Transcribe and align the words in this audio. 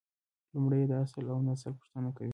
لومړی 0.53 0.77
یې 0.81 0.87
د 0.91 0.93
اصل 1.03 1.23
اونسل 1.29 1.73
پوښتنه 1.79 2.09
کوي. 2.17 2.29